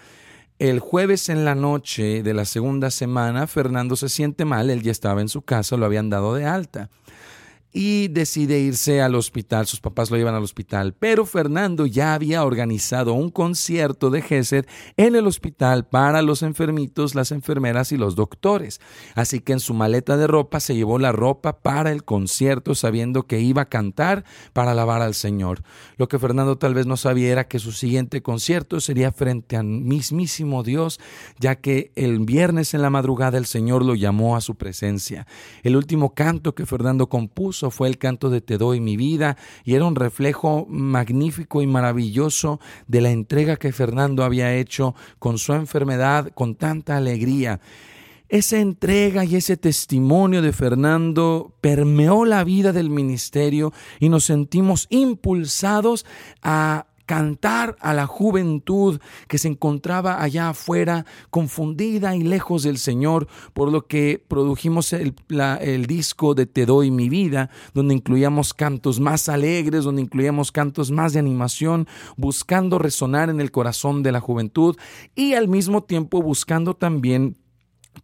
El 0.58 0.80
jueves 0.80 1.28
en 1.28 1.44
la 1.44 1.54
noche 1.54 2.22
de 2.22 2.34
la 2.34 2.44
segunda 2.44 2.90
semana, 2.90 3.46
Fernando 3.46 3.96
se 3.96 4.08
siente 4.08 4.44
mal, 4.44 4.70
él 4.70 4.82
ya 4.82 4.92
estaba 4.92 5.20
en 5.20 5.28
su 5.28 5.42
casa, 5.42 5.76
lo 5.76 5.86
habían 5.86 6.10
dado 6.10 6.34
de 6.34 6.46
alta 6.46 6.90
y 7.72 8.08
decide 8.08 8.58
irse 8.58 9.00
al 9.00 9.14
hospital. 9.14 9.66
Sus 9.66 9.80
papás 9.80 10.10
lo 10.10 10.16
llevan 10.16 10.34
al 10.34 10.42
hospital, 10.42 10.94
pero 10.98 11.24
Fernando 11.24 11.86
ya 11.86 12.14
había 12.14 12.44
organizado 12.44 13.14
un 13.14 13.30
concierto 13.30 14.10
de 14.10 14.22
Gesed 14.22 14.66
en 14.96 15.14
el 15.14 15.26
hospital 15.26 15.86
para 15.86 16.22
los 16.22 16.42
enfermitos, 16.42 17.14
las 17.14 17.30
enfermeras 17.30 17.92
y 17.92 17.96
los 17.96 18.16
doctores. 18.16 18.80
Así 19.14 19.40
que 19.40 19.52
en 19.52 19.60
su 19.60 19.74
maleta 19.74 20.16
de 20.16 20.26
ropa 20.26 20.58
se 20.60 20.74
llevó 20.74 20.98
la 20.98 21.12
ropa 21.12 21.60
para 21.60 21.92
el 21.92 22.04
concierto, 22.04 22.74
sabiendo 22.74 23.26
que 23.26 23.40
iba 23.40 23.62
a 23.62 23.68
cantar 23.68 24.24
para 24.52 24.72
alabar 24.72 25.02
al 25.02 25.14
Señor. 25.14 25.62
Lo 25.96 26.08
que 26.08 26.18
Fernando 26.18 26.58
tal 26.58 26.74
vez 26.74 26.86
no 26.86 26.96
sabía 26.96 27.30
era 27.30 27.46
que 27.46 27.58
su 27.58 27.72
siguiente 27.72 28.22
concierto 28.22 28.80
sería 28.80 29.12
frente 29.12 29.56
al 29.56 29.66
mismísimo 29.66 30.62
Dios, 30.62 30.98
ya 31.38 31.56
que 31.56 31.92
el 31.94 32.18
viernes 32.20 32.74
en 32.74 32.82
la 32.82 32.90
madrugada 32.90 33.38
el 33.38 33.46
Señor 33.46 33.84
lo 33.84 33.94
llamó 33.94 34.36
a 34.36 34.40
su 34.40 34.56
presencia. 34.56 35.26
El 35.62 35.76
último 35.76 36.14
canto 36.14 36.54
que 36.54 36.66
Fernando 36.66 37.08
compuso 37.08 37.59
fue 37.68 37.88
el 37.88 37.98
canto 37.98 38.30
de 38.30 38.40
Te 38.40 38.56
doy 38.56 38.80
mi 38.80 38.96
vida 38.96 39.36
y 39.64 39.74
era 39.74 39.84
un 39.84 39.96
reflejo 39.96 40.66
magnífico 40.70 41.60
y 41.60 41.66
maravilloso 41.66 42.60
de 42.86 43.02
la 43.02 43.10
entrega 43.10 43.56
que 43.56 43.72
Fernando 43.72 44.24
había 44.24 44.54
hecho 44.54 44.94
con 45.18 45.36
su 45.36 45.52
enfermedad 45.52 46.30
con 46.32 46.54
tanta 46.54 46.96
alegría. 46.96 47.60
Esa 48.30 48.58
entrega 48.58 49.24
y 49.24 49.34
ese 49.34 49.56
testimonio 49.56 50.40
de 50.40 50.52
Fernando 50.52 51.52
permeó 51.60 52.24
la 52.24 52.44
vida 52.44 52.72
del 52.72 52.88
ministerio 52.88 53.72
y 53.98 54.08
nos 54.08 54.24
sentimos 54.24 54.86
impulsados 54.88 56.06
a 56.40 56.86
cantar 57.10 57.74
a 57.80 57.92
la 57.92 58.06
juventud 58.06 59.00
que 59.26 59.36
se 59.36 59.48
encontraba 59.48 60.22
allá 60.22 60.50
afuera, 60.50 61.06
confundida 61.30 62.14
y 62.14 62.22
lejos 62.22 62.62
del 62.62 62.78
Señor, 62.78 63.26
por 63.52 63.72
lo 63.72 63.88
que 63.88 64.24
produjimos 64.28 64.92
el, 64.92 65.16
disco 65.88 66.36
de 66.36 66.46
Te 66.46 66.66
doy 66.66 66.92
mi 66.92 67.08
vida, 67.08 67.50
donde 67.74 67.94
incluíamos 67.94 68.54
cantos 68.54 69.00
más 69.00 69.28
alegres, 69.28 69.82
donde 69.82 70.02
incluíamos 70.02 70.52
cantos 70.52 70.92
más 70.92 71.12
de 71.12 71.18
animación, 71.18 71.88
buscando 72.16 72.78
resonar 72.78 73.28
en 73.28 73.40
el 73.40 73.50
corazón 73.50 74.04
de 74.04 74.12
la 74.12 74.20
juventud 74.20 74.76
y 75.16 75.34
al 75.34 75.48
mismo 75.48 75.82
tiempo 75.82 76.22
buscando 76.22 76.74
también 76.74 77.36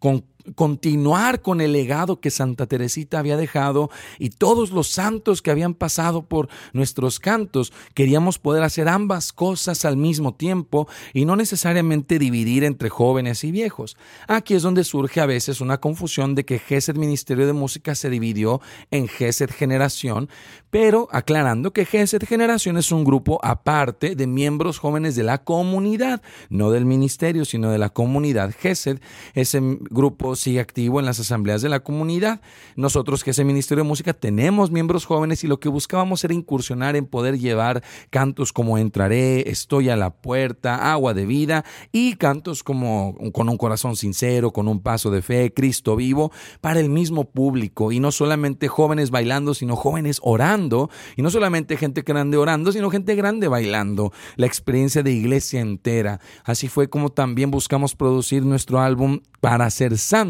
con 0.00 0.24
continuar 0.54 1.42
con 1.42 1.60
el 1.60 1.72
legado 1.72 2.20
que 2.20 2.30
Santa 2.30 2.66
Teresita 2.66 3.18
había 3.18 3.36
dejado 3.36 3.90
y 4.18 4.30
todos 4.30 4.70
los 4.70 4.88
santos 4.88 5.42
que 5.42 5.50
habían 5.50 5.74
pasado 5.74 6.22
por 6.22 6.48
nuestros 6.72 7.18
cantos. 7.18 7.72
Queríamos 7.94 8.38
poder 8.38 8.62
hacer 8.62 8.88
ambas 8.88 9.32
cosas 9.32 9.84
al 9.84 9.96
mismo 9.96 10.34
tiempo 10.34 10.88
y 11.12 11.24
no 11.24 11.36
necesariamente 11.36 12.18
dividir 12.18 12.64
entre 12.64 12.88
jóvenes 12.88 13.44
y 13.44 13.50
viejos. 13.50 13.96
Aquí 14.28 14.54
es 14.54 14.62
donde 14.62 14.84
surge 14.84 15.20
a 15.20 15.26
veces 15.26 15.60
una 15.60 15.80
confusión 15.80 16.34
de 16.34 16.44
que 16.44 16.58
GESED 16.58 16.96
Ministerio 16.96 17.46
de 17.46 17.52
Música 17.52 17.94
se 17.94 18.10
dividió 18.10 18.60
en 18.90 19.08
GESED 19.08 19.50
Generación, 19.50 20.28
pero 20.70 21.08
aclarando 21.10 21.72
que 21.72 21.84
GESED 21.84 22.24
Generación 22.24 22.76
es 22.76 22.92
un 22.92 23.04
grupo 23.04 23.40
aparte 23.42 24.14
de 24.14 24.26
miembros 24.26 24.78
jóvenes 24.78 25.16
de 25.16 25.22
la 25.22 25.42
comunidad, 25.44 26.22
no 26.50 26.70
del 26.70 26.84
ministerio, 26.84 27.44
sino 27.44 27.70
de 27.70 27.78
la 27.78 27.90
comunidad. 27.90 28.54
GESED, 28.56 29.00
ese 29.34 29.60
grupo 29.90 30.35
sigue 30.36 30.60
activo 30.60 31.00
en 31.00 31.06
las 31.06 31.18
asambleas 31.18 31.62
de 31.62 31.68
la 31.68 31.80
comunidad. 31.80 32.40
Nosotros 32.76 33.24
que 33.24 33.30
es 33.30 33.38
el 33.38 33.46
Ministerio 33.46 33.82
de 33.82 33.88
Música 33.88 34.12
tenemos 34.12 34.70
miembros 34.70 35.04
jóvenes 35.04 35.42
y 35.44 35.46
lo 35.46 35.58
que 35.58 35.68
buscábamos 35.68 36.22
era 36.24 36.34
incursionar 36.34 36.96
en 36.96 37.06
poder 37.06 37.38
llevar 37.38 37.82
cantos 38.10 38.52
como 38.52 38.78
Entraré, 38.78 39.50
Estoy 39.50 39.88
a 39.88 39.96
la 39.96 40.10
puerta, 40.10 40.92
Agua 40.92 41.14
de 41.14 41.26
vida 41.26 41.64
y 41.92 42.14
cantos 42.14 42.62
como 42.62 43.16
Con 43.32 43.48
un 43.48 43.56
corazón 43.56 43.96
sincero, 43.96 44.52
con 44.52 44.68
un 44.68 44.80
paso 44.80 45.10
de 45.10 45.22
fe, 45.22 45.52
Cristo 45.52 45.96
vivo, 45.96 46.30
para 46.60 46.80
el 46.80 46.90
mismo 46.90 47.24
público 47.24 47.92
y 47.92 48.00
no 48.00 48.12
solamente 48.12 48.68
jóvenes 48.68 49.10
bailando, 49.10 49.54
sino 49.54 49.76
jóvenes 49.76 50.20
orando 50.22 50.90
y 51.16 51.22
no 51.22 51.30
solamente 51.30 51.76
gente 51.76 52.02
grande 52.02 52.36
orando, 52.36 52.72
sino 52.72 52.90
gente 52.90 53.14
grande 53.14 53.48
bailando, 53.48 54.12
la 54.36 54.46
experiencia 54.46 55.02
de 55.02 55.12
iglesia 55.12 55.60
entera. 55.60 56.20
Así 56.44 56.68
fue 56.68 56.88
como 56.88 57.10
también 57.10 57.50
buscamos 57.50 57.94
producir 57.94 58.44
nuestro 58.44 58.80
álbum 58.80 59.20
para 59.40 59.70
ser 59.70 59.96
santo, 59.98 60.25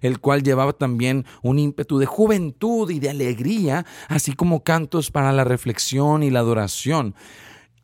el 0.00 0.20
cual 0.20 0.42
llevaba 0.42 0.72
también 0.72 1.24
un 1.42 1.58
ímpetu 1.58 1.98
de 1.98 2.06
juventud 2.06 2.90
y 2.90 2.98
de 2.98 3.10
alegría, 3.10 3.84
así 4.08 4.32
como 4.32 4.62
cantos 4.62 5.10
para 5.10 5.32
la 5.32 5.44
reflexión 5.44 6.22
y 6.22 6.30
la 6.30 6.40
adoración. 6.40 7.14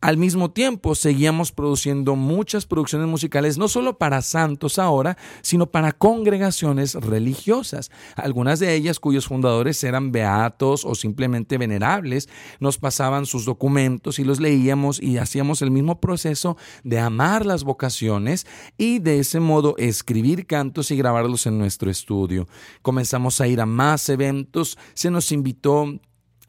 Al 0.01 0.17
mismo 0.17 0.49
tiempo, 0.49 0.95
seguíamos 0.95 1.51
produciendo 1.51 2.15
muchas 2.15 2.65
producciones 2.65 3.07
musicales, 3.07 3.59
no 3.59 3.67
solo 3.67 3.99
para 3.99 4.23
santos 4.23 4.79
ahora, 4.79 5.15
sino 5.43 5.67
para 5.67 5.91
congregaciones 5.91 6.95
religiosas. 6.95 7.91
Algunas 8.15 8.59
de 8.59 8.73
ellas, 8.73 8.99
cuyos 8.99 9.27
fundadores 9.27 9.83
eran 9.83 10.11
beatos 10.11 10.85
o 10.85 10.95
simplemente 10.95 11.59
venerables, 11.59 12.29
nos 12.59 12.79
pasaban 12.79 13.27
sus 13.27 13.45
documentos 13.45 14.17
y 14.17 14.23
los 14.23 14.39
leíamos 14.39 14.99
y 14.99 15.19
hacíamos 15.19 15.61
el 15.61 15.69
mismo 15.69 16.01
proceso 16.01 16.57
de 16.83 16.97
amar 16.97 17.45
las 17.45 17.63
vocaciones 17.63 18.47
y 18.79 18.97
de 18.97 19.19
ese 19.19 19.39
modo 19.39 19.75
escribir 19.77 20.47
cantos 20.47 20.89
y 20.89 20.97
grabarlos 20.97 21.45
en 21.45 21.59
nuestro 21.59 21.91
estudio. 21.91 22.47
Comenzamos 22.81 23.39
a 23.39 23.47
ir 23.47 23.61
a 23.61 23.67
más 23.67 24.09
eventos, 24.09 24.79
se 24.95 25.11
nos 25.11 25.31
invitó 25.31 25.99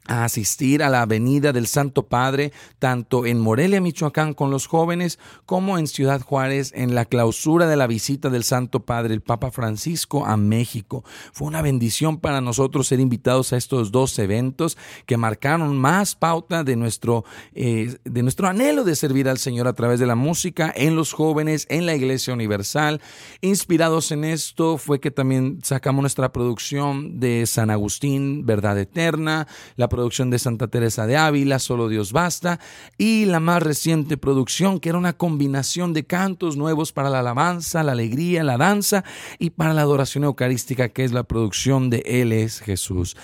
a 0.07 0.25
asistir 0.25 0.83
a 0.83 0.89
la 0.89 1.01
Avenida 1.01 1.53
del 1.53 1.67
Santo 1.67 2.07
Padre, 2.07 2.51
tanto 2.79 3.25
en 3.25 3.39
Morelia, 3.39 3.81
Michoacán, 3.81 4.33
con 4.33 4.51
los 4.51 4.67
jóvenes, 4.67 5.19
como 5.45 5.77
en 5.77 5.87
Ciudad 5.87 6.21
Juárez, 6.21 6.71
en 6.75 6.93
la 6.95 7.05
clausura 7.05 7.67
de 7.67 7.77
la 7.77 7.87
visita 7.87 8.29
del 8.29 8.43
Santo 8.43 8.81
Padre, 8.81 9.13
el 9.13 9.21
Papa 9.21 9.51
Francisco, 9.51 10.25
a 10.25 10.37
México. 10.37 11.03
Fue 11.31 11.47
una 11.47 11.61
bendición 11.61 12.19
para 12.19 12.41
nosotros 12.41 12.87
ser 12.87 12.99
invitados 12.99 13.53
a 13.53 13.57
estos 13.57 13.91
dos 13.91 14.17
eventos 14.19 14.77
que 15.05 15.17
marcaron 15.17 15.77
más 15.77 16.15
pauta 16.15 16.63
de 16.63 16.75
nuestro, 16.75 17.23
eh, 17.53 17.97
de 18.03 18.23
nuestro 18.23 18.47
anhelo 18.47 18.83
de 18.83 18.95
servir 18.95 19.29
al 19.29 19.37
Señor 19.37 19.67
a 19.67 19.73
través 19.73 19.99
de 19.99 20.05
la 20.05 20.15
música 20.15 20.73
en 20.75 20.95
los 20.95 21.13
jóvenes, 21.13 21.65
en 21.69 21.85
la 21.85 21.95
Iglesia 21.95 22.33
Universal. 22.33 23.01
Inspirados 23.41 24.11
en 24.11 24.25
esto 24.25 24.77
fue 24.77 24.99
que 24.99 25.11
también 25.11 25.59
sacamos 25.63 26.01
nuestra 26.01 26.31
producción 26.31 27.19
de 27.19 27.45
San 27.45 27.69
Agustín, 27.69 28.45
Verdad 28.45 28.77
Eterna, 28.77 29.47
la 29.75 29.87
producción 29.93 30.31
de 30.31 30.39
Santa 30.39 30.67
Teresa 30.67 31.05
de 31.05 31.17
Ávila, 31.17 31.59
Solo 31.59 31.87
Dios 31.87 32.13
Basta, 32.13 32.59
y 32.97 33.25
la 33.25 33.39
más 33.39 33.61
reciente 33.61 34.17
producción, 34.17 34.79
que 34.79 34.89
era 34.89 34.97
una 34.97 35.13
combinación 35.13 35.93
de 35.93 36.03
cantos 36.03 36.57
nuevos 36.57 36.91
para 36.91 37.11
la 37.11 37.19
alabanza, 37.19 37.83
la 37.83 37.91
alegría, 37.91 38.43
la 38.43 38.57
danza 38.57 39.03
y 39.37 39.51
para 39.51 39.75
la 39.75 39.81
adoración 39.81 40.23
eucarística, 40.23 40.89
que 40.89 41.03
es 41.03 41.11
la 41.11 41.23
producción 41.23 41.91
de 41.91 42.01
Él 42.07 42.31
es 42.31 42.59
Jesús. 42.59 43.15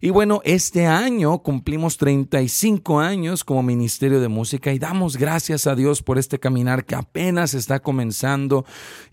Y 0.00 0.10
bueno, 0.10 0.42
este 0.44 0.86
año 0.86 1.38
cumplimos 1.38 1.96
35 1.96 3.00
años 3.00 3.44
como 3.44 3.62
Ministerio 3.62 4.20
de 4.20 4.28
Música 4.28 4.72
y 4.72 4.78
damos 4.78 5.16
gracias 5.16 5.66
a 5.66 5.74
Dios 5.74 6.02
por 6.02 6.18
este 6.18 6.38
caminar 6.38 6.84
que 6.84 6.94
apenas 6.94 7.54
está 7.54 7.80
comenzando. 7.80 8.66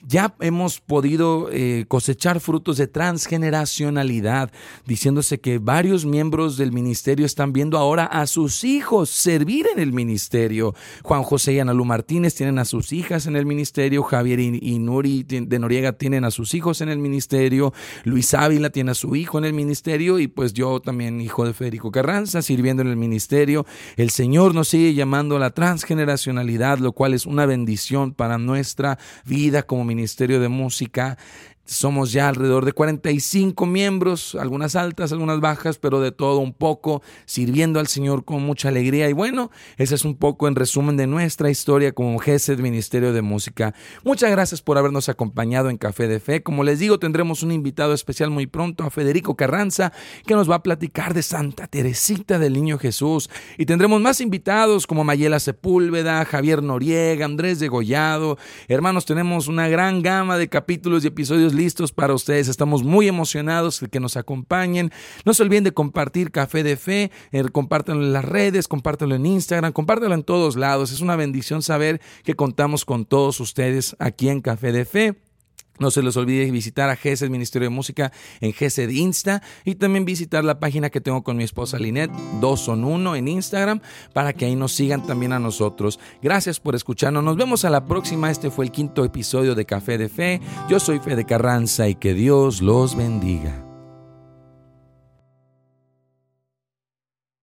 Ya 0.06 0.36
hemos 0.42 0.82
podido 0.82 1.50
eh, 1.52 1.86
cosechar 1.88 2.42
frutos 2.42 2.78
de 2.78 2.88
transgeneracionalidad, 2.88 4.52
diciéndose 4.86 5.40
que 5.40 5.58
varios 5.58 6.06
miembros 6.06 6.58
del 6.58 6.74
ministerio 6.74 7.26
están 7.26 7.54
viendo 7.54 7.78
ahora 7.78 8.06
a 8.06 8.28
sus 8.28 8.66
hijos 8.66 9.10
servir 9.10 9.68
en 9.74 9.80
el 9.80 9.94
ministerio. 9.94 10.76
Juan 11.04 11.24
José 11.24 11.54
y 11.54 11.60
Analu 11.60 11.86
Martínez 11.86 12.36
tienen 12.36 12.60
a 12.60 12.66
sus 12.66 12.92
hijas 12.92 13.26
en 13.26 13.38
el 13.38 13.46
ministerio, 13.46 14.04
Javier 14.04 14.40
y 14.40 14.80
Nuri 14.80 15.24
de 15.24 15.60
Noriega 15.60 15.94
tienen 15.94 16.26
a 16.26 16.32
sus 16.32 16.54
hijos 16.54 16.82
en 16.82 16.90
el 16.90 16.98
ministerio, 16.98 17.74
Luis 18.04 18.34
Ávila 18.34 18.70
tiene 18.70 18.92
a 18.92 18.96
su 18.96 19.16
hijo 19.16 19.38
en 19.38 19.46
el 19.46 19.54
ministerio 19.54 20.20
y 20.20 20.28
pues 20.28 20.54
yo 20.54 20.74
también 20.84 21.22
hijo 21.22 21.46
de 21.46 21.54
Federico 21.54 21.92
Carranza, 21.92 22.42
sirviendo 22.42 22.82
en 22.82 22.90
el 22.90 22.98
ministerio. 22.98 23.66
El 23.98 24.10
Señor 24.10 24.54
nos 24.54 24.68
sigue 24.68 24.94
llamando 24.94 25.38
a 25.38 25.40
la 25.40 25.50
transgeneracionalidad, 25.52 26.78
lo 26.78 26.92
cual 26.92 27.14
es 27.14 27.26
una 27.26 27.46
bendición 27.46 28.14
para 28.14 28.38
nuestra 28.38 29.00
vida 29.26 29.64
como 29.64 29.86
ministerio 29.86 30.40
de 30.40 30.50
música. 30.50 31.18
Somos 31.66 32.12
ya 32.12 32.28
alrededor 32.28 32.66
de 32.66 32.74
45 32.74 33.66
miembros, 33.66 34.36
algunas 34.36 34.76
altas, 34.76 35.14
algunas 35.14 35.40
bajas, 35.40 35.78
pero 35.78 36.02
de 36.02 36.12
todo 36.12 36.40
un 36.40 36.54
poco, 36.54 37.02
sirviendo 37.26 37.80
al 37.80 37.88
Señor 37.88 38.26
con 38.26 38.44
mucha 38.44 38.68
alegría. 38.68 39.10
Y 39.10 39.14
bueno, 39.14 39.50
ese 39.78 39.96
es 39.96 40.04
un 40.04 40.16
poco 40.16 40.50
en 40.50 40.56
resumen 40.56 40.98
de 40.98 41.08
nuestra 41.08 41.50
historia 41.50 41.94
como 41.94 42.20
GESED 42.20 42.60
Ministerio 42.60 43.14
de 43.14 43.22
Música. 43.22 43.74
Muchas 44.04 44.30
gracias 44.30 44.62
por 44.62 44.78
habernos 44.78 45.08
acompañado 45.08 45.70
en 45.70 45.78
Café 45.78 46.10
de 46.10 46.20
Fe. 46.20 46.44
Como 46.44 46.66
les 46.66 46.80
digo, 46.80 47.00
tendremos 47.00 47.44
un 47.44 47.54
invitado 47.54 47.94
especial 47.94 48.30
muy 48.30 48.46
pronto, 48.46 48.84
a 48.84 48.90
Federico 48.90 49.38
Carranza, 49.38 49.94
que 50.28 50.36
nos 50.36 50.52
va 50.52 50.56
a 50.56 50.64
platicar 50.64 51.14
de 51.14 51.24
Santa 51.24 51.68
Teresita 51.68 52.40
del 52.40 52.54
Niño 52.54 52.78
Jesús. 52.78 53.30
Y 53.58 53.66
tendremos 53.68 54.02
más 54.02 54.20
invitados 54.20 54.86
como 54.86 55.06
Mayela 55.06 55.40
Sepúlveda, 55.40 56.26
Javier 56.26 56.62
Noriega, 56.62 57.24
Andrés 57.24 57.60
de 57.60 57.70
Gollado. 57.70 58.38
Hermanos, 58.68 59.06
tenemos 59.06 59.48
una 59.48 59.70
gran 59.70 60.02
gama 60.02 60.38
de 60.38 60.50
capítulos 60.50 61.06
y 61.06 61.08
episodios 61.08 61.53
listos 61.54 61.92
para 61.92 62.14
ustedes. 62.14 62.48
Estamos 62.48 62.84
muy 62.84 63.08
emocionados 63.08 63.80
de 63.80 63.88
que 63.88 64.00
nos 64.00 64.18
acompañen. 64.18 64.92
No 65.26 65.34
se 65.34 65.44
olviden 65.44 65.64
de 65.64 65.74
compartir 65.74 66.32
Café 66.32 66.64
de 66.64 66.78
Fe, 66.78 67.12
eh, 67.32 67.44
compártanlo 67.52 68.04
en 68.04 68.14
las 68.14 68.26
redes, 68.26 68.68
compártanlo 68.68 69.16
en 69.16 69.26
Instagram, 69.26 69.72
compártanlo 69.72 70.16
en 70.16 70.24
todos 70.24 70.56
lados. 70.56 70.92
Es 70.92 71.02
una 71.02 71.16
bendición 71.16 71.62
saber 71.62 72.02
que 72.24 72.36
contamos 72.36 72.86
con 72.86 73.06
todos 73.06 73.40
ustedes 73.40 73.96
aquí 74.00 74.30
en 74.30 74.42
Café 74.42 74.72
de 74.72 74.86
Fe. 74.86 75.33
No 75.80 75.92
se 75.92 76.04
les 76.04 76.16
olvide 76.18 76.50
visitar 76.52 76.90
a 76.90 76.96
GESED 76.96 77.30
Ministerio 77.30 77.68
de 77.68 77.76
Música 77.76 78.12
en 78.42 78.54
GESED 78.54 78.90
Insta 78.90 79.42
y 79.66 79.76
también 79.76 80.06
visitar 80.06 80.44
la 80.44 80.60
página 80.60 80.90
que 80.90 81.02
tengo 81.02 81.24
con 81.24 81.36
mi 81.36 81.44
esposa 81.44 81.80
Linet, 81.80 82.12
dos 82.40 82.62
son 82.62 82.84
uno 82.84 83.16
en 83.16 83.28
Instagram, 83.28 83.82
para 84.14 84.34
que 84.34 84.46
ahí 84.46 84.56
nos 84.56 84.74
sigan 84.74 85.06
también 85.06 85.34
a 85.34 85.40
nosotros. 85.40 86.00
Gracias 86.22 86.60
por 86.60 86.76
escucharnos. 86.76 87.24
Nos 87.24 87.38
vemos 87.38 87.66
a 87.66 87.70
la 87.70 87.86
próxima. 87.86 88.30
Este 88.30 88.52
fue 88.52 88.66
el 88.66 88.72
quinto 88.72 89.04
episodio 89.04 89.56
de 89.56 89.66
Café 89.66 89.98
de 89.98 90.10
Fe. 90.10 90.42
Yo 90.70 90.80
soy 90.80 91.00
Fede 91.00 91.26
Carranza 91.26 91.88
y 91.88 91.96
que 91.96 92.14
Dios 92.14 92.62
los 92.62 92.96
bendiga. 92.96 93.73